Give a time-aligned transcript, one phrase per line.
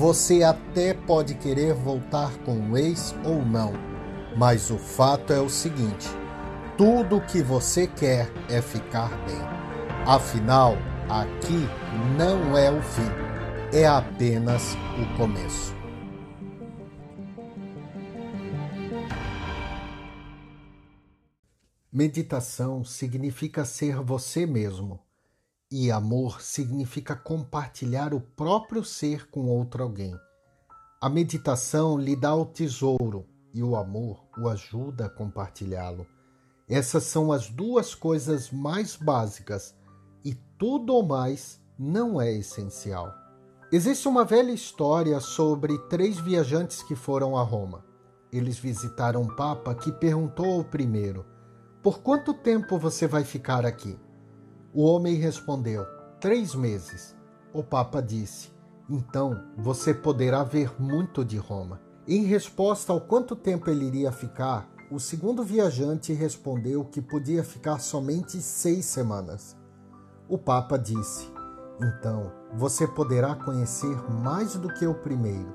[0.00, 3.74] você até pode querer voltar com o ex ou não,
[4.34, 6.08] mas o fato é o seguinte:
[6.74, 9.36] tudo o que você quer é ficar bem.
[10.06, 10.72] Afinal,
[11.06, 11.68] aqui
[12.16, 13.10] não é o fim,
[13.74, 15.76] é apenas o começo.
[21.92, 24.98] Meditação significa ser você mesmo
[25.70, 30.18] e amor significa compartilhar o próprio ser com outro alguém.
[31.00, 36.06] A meditação lhe dá o tesouro e o amor o ajuda a compartilhá-lo.
[36.68, 39.74] Essas são as duas coisas mais básicas
[40.24, 43.14] e tudo o mais não é essencial.
[43.72, 47.84] Existe uma velha história sobre três viajantes que foram a Roma.
[48.32, 51.24] Eles visitaram um Papa que perguntou ao primeiro:
[51.80, 53.96] Por quanto tempo você vai ficar aqui?
[54.72, 55.84] O homem respondeu:
[56.20, 57.16] Três meses.
[57.52, 58.52] O Papa disse:
[58.88, 61.80] Então você poderá ver muito de Roma.
[62.06, 67.80] Em resposta ao quanto tempo ele iria ficar, o segundo viajante respondeu que podia ficar
[67.80, 69.56] somente seis semanas.
[70.28, 71.28] O Papa disse:
[71.80, 75.52] Então você poderá conhecer mais do que o primeiro.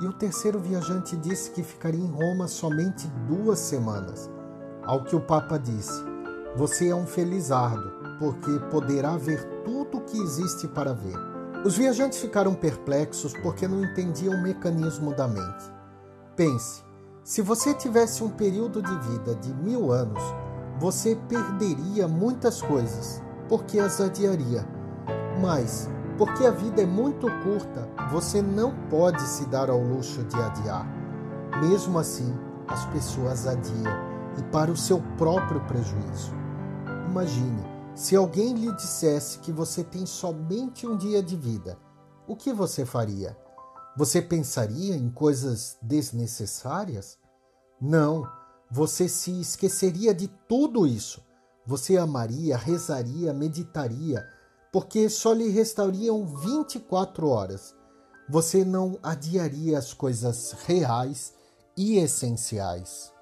[0.00, 4.30] E o terceiro viajante disse que ficaria em Roma somente duas semanas.
[4.84, 6.00] Ao que o Papa disse:
[6.54, 11.16] Você é um felizardo, porque poderá ver tudo o que existe para ver.
[11.64, 15.72] Os viajantes ficaram perplexos porque não entendiam o mecanismo da mente.
[16.34, 16.82] Pense:
[17.24, 20.22] se você tivesse um período de vida de mil anos,
[20.78, 24.66] você perderia muitas coisas, porque as adiaria.
[25.40, 30.36] Mas, porque a vida é muito curta, você não pode se dar ao luxo de
[30.36, 30.86] adiar.
[31.60, 32.32] Mesmo assim,
[32.68, 33.92] as pessoas adiam
[34.38, 36.32] e para o seu próprio prejuízo.
[37.10, 41.78] Imagine se alguém lhe dissesse que você tem somente um dia de vida,
[42.28, 43.34] o que você faria?
[43.96, 47.16] Você pensaria em coisas desnecessárias?
[47.80, 48.22] Não,
[48.70, 51.24] você se esqueceria de tudo isso.
[51.66, 54.22] Você amaria, rezaria, meditaria,
[54.70, 57.74] porque só lhe restariam 24 horas.
[58.28, 61.32] Você não adiaria as coisas reais
[61.74, 63.15] e essenciais.